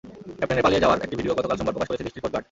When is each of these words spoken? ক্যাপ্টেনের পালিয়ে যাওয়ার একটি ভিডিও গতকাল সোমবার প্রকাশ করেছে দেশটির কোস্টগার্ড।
ক্যাপ্টেনের 0.39 0.65
পালিয়ে 0.65 0.83
যাওয়ার 0.83 1.03
একটি 1.05 1.15
ভিডিও 1.19 1.37
গতকাল 1.37 1.55
সোমবার 1.57 1.73
প্রকাশ 1.75 1.89
করেছে 1.89 2.05
দেশটির 2.05 2.21
কোস্টগার্ড। 2.23 2.39